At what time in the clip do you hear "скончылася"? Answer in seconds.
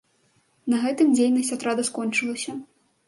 1.91-2.51